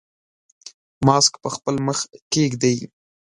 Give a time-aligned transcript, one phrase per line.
[1.05, 1.99] ماسک په خپل مخ
[2.33, 2.77] کېږدئ.